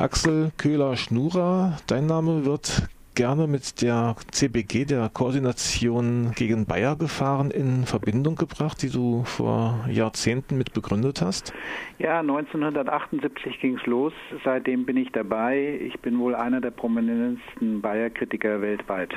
[0.00, 8.34] Axel Köhler-Schnura, dein Name wird gerne mit der CBG, der Koordination gegen Bayer-Gefahren, in Verbindung
[8.34, 11.52] gebracht, die du vor Jahrzehnten mit begründet hast?
[11.98, 14.14] Ja, 1978 ging es los.
[14.42, 15.78] Seitdem bin ich dabei.
[15.82, 19.10] Ich bin wohl einer der prominentesten Bayer-Kritiker weltweit.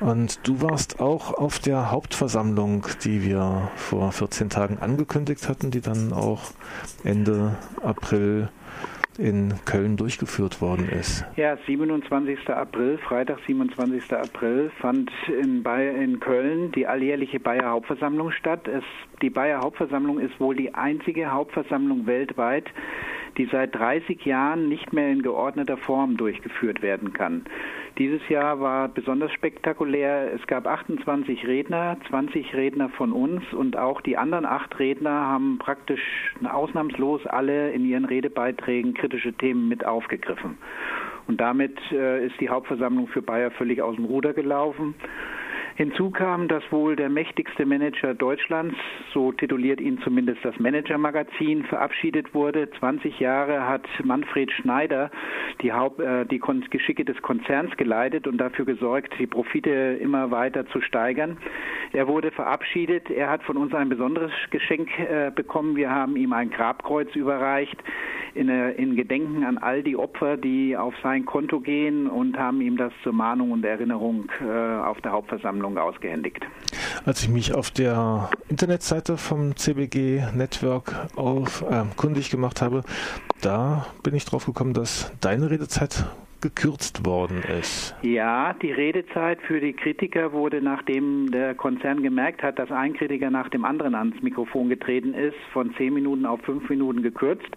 [0.00, 5.82] Und du warst auch auf der Hauptversammlung, die wir vor 14 Tagen angekündigt hatten, die
[5.82, 6.44] dann auch
[7.04, 8.48] Ende April
[9.18, 11.24] in Köln durchgeführt worden ist.
[11.36, 12.48] Ja, 27.
[12.48, 14.12] April, Freitag, 27.
[14.12, 18.68] April, fand in, Bayer, in Köln die alljährliche Bayer Hauptversammlung statt.
[18.68, 18.84] Es,
[19.20, 22.66] die Bayer Hauptversammlung ist wohl die einzige Hauptversammlung weltweit,
[23.38, 27.44] die seit 30 Jahren nicht mehr in geordneter Form durchgeführt werden kann.
[27.98, 30.32] Dieses Jahr war besonders spektakulär.
[30.32, 35.58] Es gab 28 Redner, 20 Redner von uns und auch die anderen acht Redner haben
[35.58, 36.00] praktisch
[36.42, 40.56] ausnahmslos alle in ihren Redebeiträgen kritische Themen mit aufgegriffen.
[41.26, 44.94] Und damit äh, ist die Hauptversammlung für Bayer völlig aus dem Ruder gelaufen.
[45.76, 48.76] Hinzu kam, dass wohl der mächtigste Manager Deutschlands,
[49.12, 52.70] so tituliert ihn zumindest das Manager-Magazin, verabschiedet wurde.
[52.78, 55.10] 20 Jahre hat Manfred Schneider
[55.62, 60.66] die, Haupt, äh, die Geschicke des Konzerns geleitet und dafür gesorgt, die Profite immer weiter
[60.66, 61.38] zu steigern.
[61.92, 63.10] Er wurde verabschiedet.
[63.10, 65.76] Er hat von uns ein besonderes Geschenk äh, bekommen.
[65.76, 67.82] Wir haben ihm ein Grabkreuz überreicht
[68.34, 72.60] in, äh, in Gedenken an all die Opfer, die auf sein Konto gehen und haben
[72.60, 76.46] ihm das zur Mahnung und Erinnerung äh, auf der Hauptversammlung Sammlung ausgehändigt.
[77.06, 82.82] Als ich mich auf der Internetseite vom CBG Network auf, äh, kundig gemacht habe,
[83.40, 86.04] da bin ich drauf gekommen, dass deine Redezeit
[86.40, 87.94] gekürzt worden ist.
[88.02, 93.30] Ja, die Redezeit für die Kritiker wurde, nachdem der Konzern gemerkt hat, dass ein Kritiker
[93.30, 97.56] nach dem anderen ans Mikrofon getreten ist, von zehn Minuten auf fünf Minuten gekürzt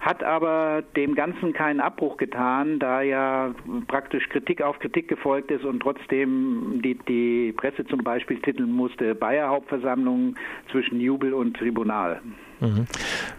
[0.00, 3.54] hat aber dem Ganzen keinen Abbruch getan, da ja
[3.86, 9.14] praktisch Kritik auf Kritik gefolgt ist und trotzdem die, die Presse zum Beispiel titeln musste,
[9.14, 10.36] Bayer Hauptversammlung
[10.70, 12.22] zwischen Jubel und Tribunal.
[12.60, 12.86] Mhm.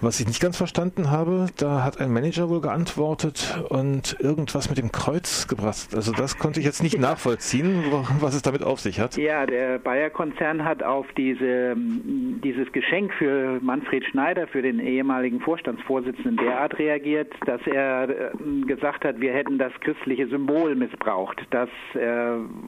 [0.02, 4.80] Was ich nicht ganz verstanden habe, da hat ein Manager wohl geantwortet und irgendwas mit
[4.80, 5.90] dem Kreuz gebracht.
[5.96, 7.84] Also das konnte ich jetzt nicht nachvollziehen,
[8.20, 9.18] was es damit auf sich hat.
[9.18, 16.38] Ja, der Bayer-Konzern hat auf diese, dieses Geschenk für Manfred Schneider, für den ehemaligen Vorstandsvorsitzenden
[16.52, 21.42] derart reagiert, dass er äh, gesagt hat, wir hätten das christliche Symbol missbraucht.
[21.52, 22.00] Das äh,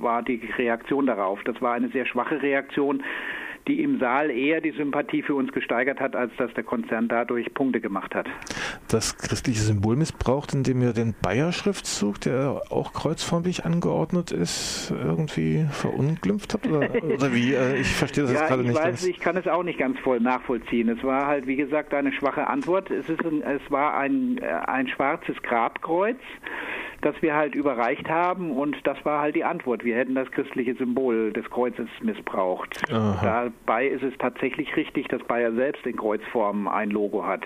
[0.01, 1.43] war die Reaktion darauf.
[1.43, 3.03] Das war eine sehr schwache Reaktion
[3.67, 7.53] die im Saal eher die Sympathie für uns gesteigert hat, als dass der Konzern dadurch
[7.53, 8.27] Punkte gemacht hat.
[8.89, 16.53] Das christliche Symbol missbraucht, indem ihr den Bayer-Schriftzug, der auch kreuzförmig angeordnet ist, irgendwie verunglimpft
[16.53, 16.67] habt?
[16.67, 17.53] Oder, oder wie?
[17.53, 18.81] Äh, ich verstehe das ja, jetzt gerade ich nicht.
[18.81, 20.89] Weiß, ich kann es auch nicht ganz voll nachvollziehen.
[20.89, 22.91] Es war halt, wie gesagt, eine schwache Antwort.
[22.91, 26.17] Es, ist ein, es war ein, äh, ein schwarzes Grabkreuz
[27.05, 29.83] das wir halt überreicht haben und das war halt die Antwort.
[29.83, 32.81] Wir hätten das christliche Symbol des Kreuzes missbraucht.
[32.91, 33.49] Aha.
[33.65, 37.43] Dabei ist es tatsächlich richtig, dass Bayer selbst in Kreuzform ein Logo hat.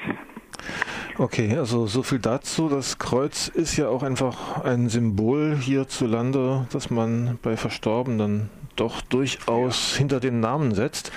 [1.17, 2.69] Okay, also so viel dazu.
[2.69, 9.93] Das Kreuz ist ja auch einfach ein Symbol hierzulande, das man bei Verstorbenen doch durchaus
[9.93, 9.99] ja.
[9.99, 11.11] hinter den Namen setzt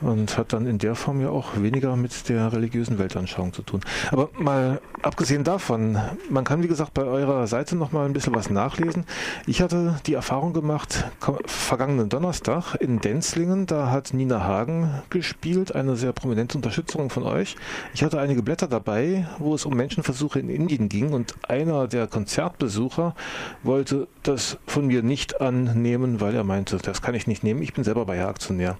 [0.00, 3.80] und hat dann in der Form ja auch weniger mit der religiösen Weltanschauung zu tun.
[4.10, 8.34] Aber mal abgesehen davon, man kann wie gesagt bei eurer Seite noch mal ein bisschen
[8.34, 9.04] was nachlesen.
[9.46, 11.04] Ich hatte die Erfahrung gemacht,
[11.46, 17.56] vergangenen Donnerstag in Denzlingen, da hat Nina Hagen gespielt, eine sehr prominente Unterstützung von euch.
[17.94, 22.06] Ich hatte einige Blätter dabei, wo es um Menschenversuche in Indien ging und einer der
[22.06, 23.14] Konzertbesucher
[23.62, 27.74] wollte das von mir nicht annehmen, weil er meinte, das kann ich nicht nehmen, ich
[27.74, 28.76] bin selber Bayer-Aktionär.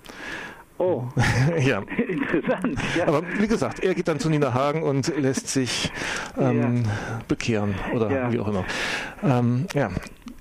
[0.78, 1.04] Oh,
[1.60, 1.82] ja.
[2.08, 2.78] interessant.
[2.98, 3.06] Ja.
[3.06, 5.92] Aber wie gesagt, er geht dann zu Nina Hagen und lässt sich
[6.38, 7.20] ähm, ja.
[7.28, 8.32] bekehren oder ja.
[8.32, 8.64] wie auch immer.
[9.22, 9.90] Ähm, ja,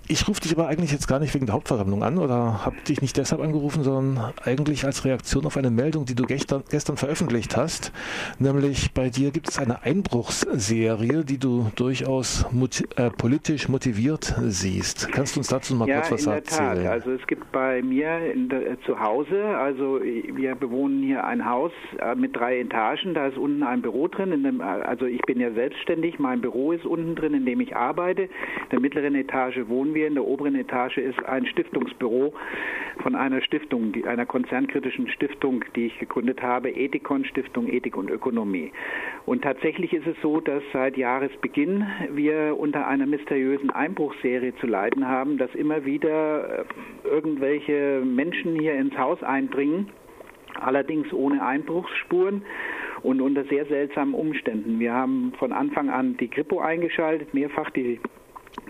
[0.07, 3.01] ich rufe dich aber eigentlich jetzt gar nicht wegen der Hauptversammlung an oder habe dich
[3.01, 7.55] nicht deshalb angerufen, sondern eigentlich als Reaktion auf eine Meldung, die du gestern, gestern veröffentlicht
[7.55, 7.93] hast.
[8.39, 15.11] Nämlich bei dir gibt es eine Einbruchsserie, die du durchaus moti äh, politisch motiviert siehst.
[15.11, 16.77] Kannst du uns dazu mal ja, kurz was in der Tat.
[16.85, 21.71] Also es gibt bei mir der, äh, zu Hause, also wir bewohnen hier ein Haus
[21.99, 24.43] äh, mit drei Etagen, da ist unten ein Büro drin.
[24.43, 27.75] Dem, äh, also ich bin ja selbstständig, mein Büro ist unten drin, in dem ich
[27.75, 28.23] arbeite.
[28.23, 28.29] In
[28.71, 30.07] der mittleren Etage wohnen wir.
[30.07, 32.33] In der oberen Etage ist ein Stiftungsbüro
[33.01, 38.71] von einer Stiftung, einer konzernkritischen Stiftung, die ich gegründet habe, Ethikon Stiftung Ethik und Ökonomie.
[39.25, 45.07] Und tatsächlich ist es so, dass seit Jahresbeginn wir unter einer mysteriösen Einbruchsserie zu leiden
[45.07, 46.63] haben, dass immer wieder äh,
[47.03, 49.89] irgendwelche Menschen hier ins Haus eindringen
[50.59, 52.43] allerdings ohne Einbruchsspuren
[53.01, 54.79] und unter sehr seltsamen Umständen.
[54.79, 57.99] Wir haben von Anfang an die Kripo eingeschaltet, mehrfach die,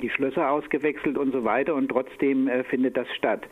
[0.01, 3.47] die Schlösser ausgewechselt und so weiter und trotzdem äh, findet das statt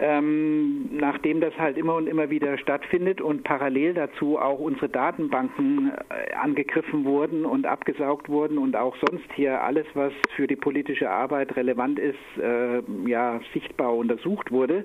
[0.00, 5.92] ähm, nachdem das halt immer und immer wieder stattfindet und parallel dazu auch unsere Datenbanken
[6.10, 11.10] äh, angegriffen wurden und abgesaugt wurden und auch sonst hier alles, was für die politische
[11.10, 14.84] Arbeit relevant ist, äh, ja sichtbar untersucht wurde,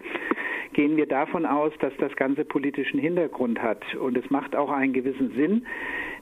[0.74, 3.83] gehen wir davon aus, dass das Ganze politischen Hintergrund hat.
[3.95, 5.65] Und es macht auch einen gewissen Sinn,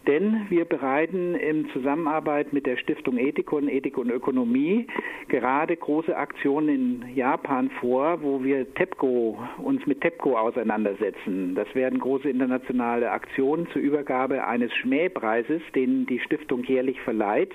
[0.08, 4.88] denn wir bereiten in Zusammenarbeit mit der Stiftung Ethikon, Ethik und Ökonomie
[5.28, 11.54] gerade große Aktionen in Japan vor, wo wir TEPCO, uns mit TEPCO auseinandersetzen.
[11.54, 17.52] Das werden große internationale Aktionen zur Übergabe eines Schmähpreises, den die Stiftung jährlich verleiht.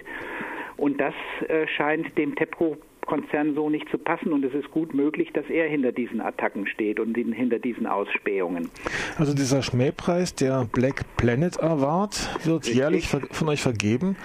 [0.76, 1.14] Und das
[1.48, 2.76] äh, scheint dem TEPCO
[3.06, 6.66] Konzern so nicht zu passen und es ist gut möglich, dass er hinter diesen Attacken
[6.66, 8.68] steht und hinter diesen Ausspähungen.
[9.16, 12.74] Also dieser Schmähpreis, der Black Planet Award, wird Richtig.
[12.74, 14.16] jährlich von euch vergeben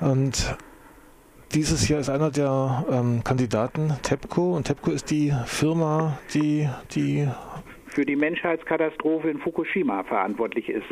[0.00, 0.56] und
[1.54, 7.28] dieses Jahr ist einer der ähm, Kandidaten TEPCO und TEPCO ist die Firma, die die
[7.86, 10.84] für die Menschheitskatastrophe in Fukushima verantwortlich ist.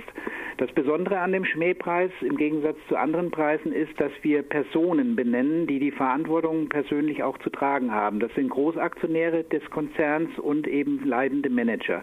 [0.56, 5.66] Das Besondere an dem Schmähpreis im Gegensatz zu anderen Preisen ist, dass wir Personen benennen,
[5.66, 8.20] die die Verantwortung persönlich auch zu tragen haben.
[8.20, 12.02] Das sind Großaktionäre des Konzerns und eben leidende Manager.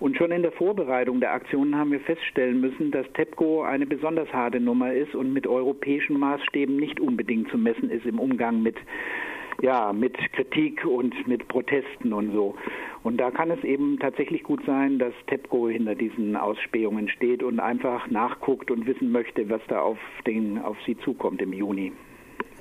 [0.00, 4.32] Und schon in der Vorbereitung der Aktionen haben wir feststellen müssen, dass TEPCO eine besonders
[4.32, 8.76] harte Nummer ist und mit europäischen Maßstäben nicht unbedingt zu messen ist im Umgang mit
[9.62, 12.54] ja, mit Kritik und mit Protesten und so.
[13.02, 17.60] Und da kann es eben tatsächlich gut sein, dass TEPCO hinter diesen Ausspähungen steht und
[17.60, 21.92] einfach nachguckt und wissen möchte, was da auf, den, auf sie zukommt im Juni.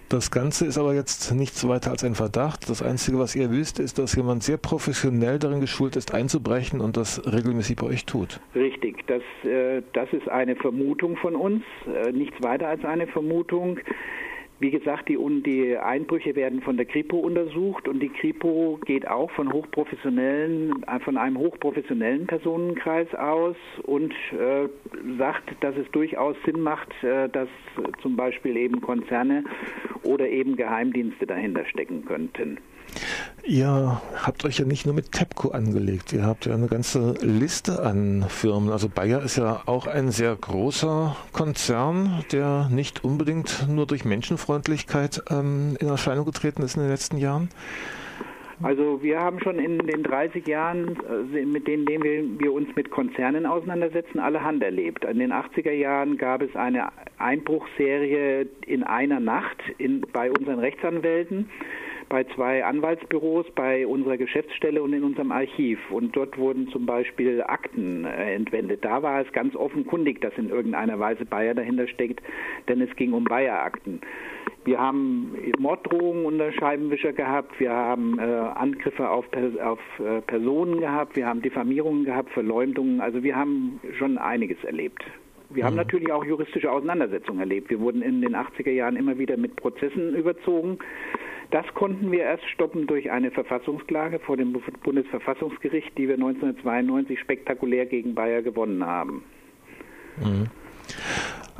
[0.09, 2.67] Das Ganze ist aber jetzt nichts weiter als ein Verdacht.
[2.67, 6.97] Das Einzige, was ihr wisst, ist, dass jemand sehr professionell darin geschult ist, einzubrechen und
[6.97, 8.39] das regelmäßig bei euch tut.
[8.56, 13.79] Richtig, das, äh, das ist eine Vermutung von uns, äh, nichts weiter als eine Vermutung.
[14.59, 19.31] Wie gesagt, die, die Einbrüche werden von der Kripo untersucht und die Kripo geht auch
[19.31, 24.67] von hochprofessionellen, von einem hochprofessionellen Personenkreis aus und äh,
[25.17, 27.47] sagt, dass es durchaus Sinn macht, äh, dass
[28.01, 29.45] zum Beispiel eben Konzerne
[30.03, 32.57] oder eben Geheimdienste dahinter stecken könnten.
[33.44, 37.81] Ihr habt euch ja nicht nur mit TEPCO angelegt, ihr habt ja eine ganze Liste
[37.81, 38.69] an Firmen.
[38.69, 45.24] Also Bayer ist ja auch ein sehr großer Konzern, der nicht unbedingt nur durch Menschenfreundlichkeit
[45.31, 47.50] ähm, in Erscheinung getreten ist in den letzten Jahren.
[48.62, 50.97] Also wir haben schon in den 30 Jahren,
[51.33, 55.06] äh, mit denen wir, wir uns mit Konzernen auseinandersetzen, allerhand erlebt.
[55.06, 61.50] In den 80er Jahren gab es eine Einbruchserie in einer Nacht in, bei unseren Rechtsanwälten
[62.09, 65.79] bei zwei Anwaltsbüros, bei unserer Geschäftsstelle und in unserem Archiv.
[65.91, 68.83] Und dort wurden zum Beispiel Akten äh, entwendet.
[68.83, 72.21] Da war es ganz offenkundig, dass in irgendeiner Weise Bayer dahinter steckt,
[72.67, 74.01] denn es ging um Bayer-Akten.
[74.65, 79.25] Wir haben Morddrohungen unter Scheibenwischer gehabt, wir haben äh, Angriffe auf,
[79.63, 83.00] auf äh, Personen gehabt, wir haben Diffamierungen gehabt, Verleumdungen.
[83.00, 85.03] Also wir haben schon einiges erlebt.
[85.50, 85.77] Wir haben mhm.
[85.77, 87.69] natürlich auch juristische Auseinandersetzungen erlebt.
[87.69, 90.77] Wir wurden in den 80er Jahren immer wieder mit Prozessen überzogen.
[91.51, 97.88] Das konnten wir erst stoppen durch eine Verfassungsklage vor dem Bundesverfassungsgericht, die wir 1992 spektakulär
[97.88, 99.24] gegen Bayer gewonnen haben.
[100.18, 100.48] Mhm.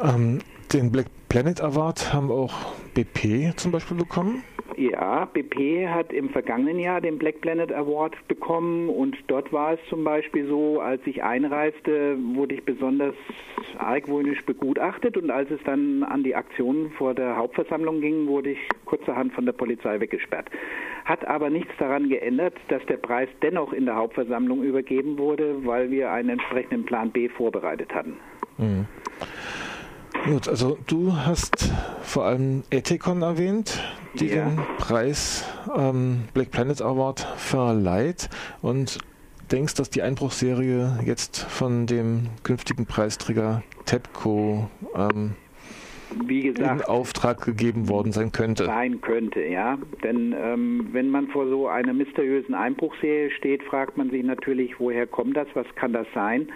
[0.02, 0.40] Ähm,
[0.74, 4.44] den Black Planet Award haben auch BP zum Beispiel bekommen.
[4.80, 9.80] Ja, BP hat im vergangenen Jahr den Black Planet Award bekommen und dort war es
[9.90, 13.14] zum Beispiel so, als ich einreiste, wurde ich besonders
[13.78, 18.69] argwöhnisch begutachtet und als es dann an die Aktionen vor der Hauptversammlung ging, wurde ich
[18.86, 20.50] kurzerhand von der Polizei weggesperrt.
[21.04, 25.92] Hat aber nichts daran geändert, dass der Preis dennoch in der Hauptversammlung übergeben wurde, weil
[25.92, 28.16] wir einen entsprechenden Plan B vorbereitet hatten.
[28.57, 28.86] Mhm.
[30.26, 31.71] Gut, also du hast
[32.02, 33.81] vor allem Ethicon erwähnt,
[34.16, 34.45] die ja.
[34.45, 38.30] den Preis ähm, Black Planet Award verleiht
[38.61, 38.99] und
[39.52, 45.35] denkst, dass die Einbruchserie jetzt von dem künftigen Preisträger TEPCO ähm,
[46.26, 48.66] wie gesagt, in Auftrag gegeben worden sein könnte.
[48.66, 49.78] Sein könnte, ja.
[50.04, 55.06] Denn ähm, wenn man vor so einer mysteriösen Einbruchserie steht, fragt man sich natürlich, woher
[55.06, 56.49] kommt das, was kann das sein?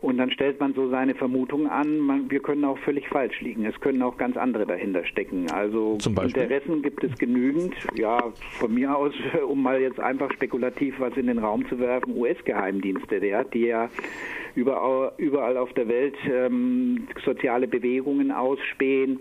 [0.00, 3.66] Und dann stellt man so seine Vermutungen an, man, wir können auch völlig falsch liegen.
[3.66, 5.50] Es können auch ganz andere dahinter stecken.
[5.50, 7.74] Also Interessen gibt es genügend.
[7.96, 9.12] Ja, von mir aus,
[9.46, 13.90] um mal jetzt einfach spekulativ was in den Raum zu werfen, US-Geheimdienste, der, die ja
[14.54, 19.20] überall, überall auf der Welt ähm, soziale Bewegungen ausspähen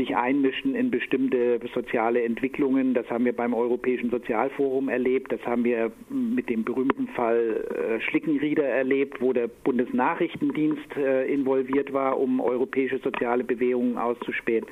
[0.00, 2.94] sich einmischen in bestimmte soziale Entwicklungen.
[2.94, 5.30] Das haben wir beim Europäischen Sozialforum erlebt.
[5.30, 11.92] Das haben wir mit dem berühmten Fall äh, Schlickenrieder erlebt, wo der Bundesnachrichtendienst äh, involviert
[11.92, 14.64] war, um europäische soziale Bewegungen auszuspähen.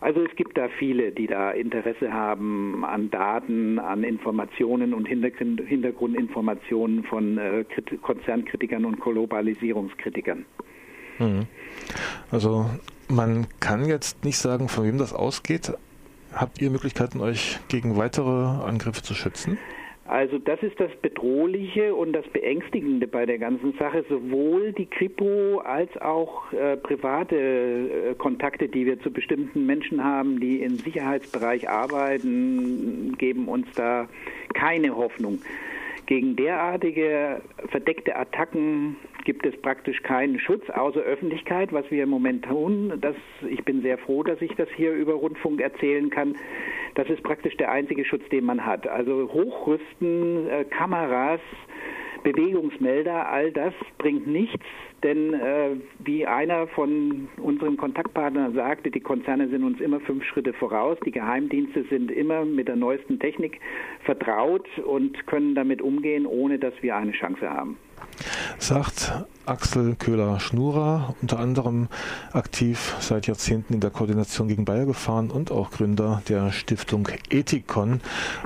[0.00, 7.04] Also es gibt da viele, die da Interesse haben an Daten, an Informationen und Hintergrundinformationen
[7.04, 7.64] von äh,
[8.02, 10.44] Konzernkritikern und Globalisierungskritikern.
[11.18, 11.46] Mhm.
[12.30, 12.66] Also
[13.08, 15.72] man kann jetzt nicht sagen, von wem das ausgeht.
[16.32, 18.30] Habt ihr Möglichkeiten, euch gegen weitere
[18.64, 19.58] Angriffe zu schützen?
[20.08, 24.06] Also das ist das Bedrohliche und das Beängstigende bei der ganzen Sache.
[24.08, 30.40] Sowohl die Kripo als auch äh, private äh, Kontakte, die wir zu bestimmten Menschen haben,
[30.40, 34.08] die im Sicherheitsbereich arbeiten, geben uns da
[34.54, 35.40] keine Hoffnung.
[36.08, 38.96] Gegen derartige verdeckte Attacken
[39.26, 42.94] gibt es praktisch keinen Schutz außer Öffentlichkeit, was wir im Moment tun.
[43.02, 43.14] Das,
[43.46, 46.34] ich bin sehr froh, dass ich das hier über Rundfunk erzählen kann.
[46.94, 48.88] Das ist praktisch der einzige Schutz, den man hat.
[48.88, 51.42] Also Hochrüsten, äh, Kameras,
[52.22, 54.64] Bewegungsmelder, all das bringt nichts,
[55.02, 60.52] denn äh, wie einer von unseren Kontaktpartnern sagte, die Konzerne sind uns immer fünf Schritte
[60.52, 63.60] voraus, die Geheimdienste sind immer mit der neuesten Technik
[64.04, 67.76] vertraut und können damit umgehen, ohne dass wir eine Chance haben.
[68.58, 69.12] Sagt
[69.46, 71.88] Axel Köhler-Schnurer, unter anderem
[72.32, 78.00] aktiv seit Jahrzehnten in der Koordination gegen Bayer gefahren und auch Gründer der Stiftung Ethikon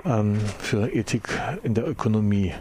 [0.04, 2.52] ähm, für Ethik in der Ökonomie.